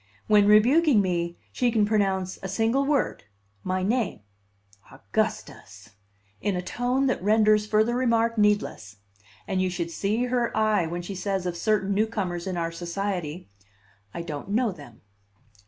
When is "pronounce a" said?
1.85-2.47